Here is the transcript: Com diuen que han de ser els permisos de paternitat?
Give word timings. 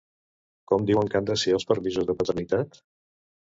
Com 0.71 0.87
diuen 0.91 1.11
que 1.11 1.19
han 1.19 1.29
de 1.31 1.37
ser 1.43 1.55
els 1.59 1.67
permisos 1.73 2.11
de 2.11 2.19
paternitat? 2.25 2.83